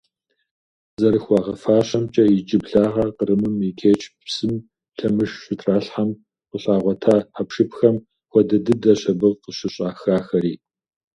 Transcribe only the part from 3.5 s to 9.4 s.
и Керчь псым лъэмыж щытралъхьэм къыщагъуэта хьэпшыпхэм хуэдэ дыдэщ абы